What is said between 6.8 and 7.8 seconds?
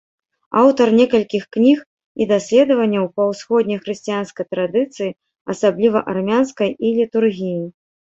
і літургіі.